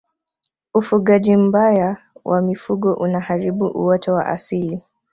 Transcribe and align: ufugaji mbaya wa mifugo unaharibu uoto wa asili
ufugaji 0.73 1.35
mbaya 1.37 1.97
wa 2.25 2.41
mifugo 2.41 2.93
unaharibu 2.93 3.67
uoto 3.67 4.13
wa 4.13 4.25
asili 4.25 4.83